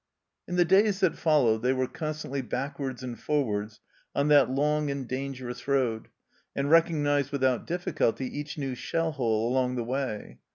[0.47, 3.81] In the days that followed they were constantly backwards and forwards
[4.15, 6.07] on that long and dan gerous road,
[6.55, 10.39] and recognized without difficulty each new shell hole along the way.